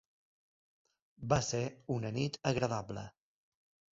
Va 1.33 1.39
ser 1.49 1.59
una 1.97 2.11
nit 2.17 2.39
agradable. 2.53 3.03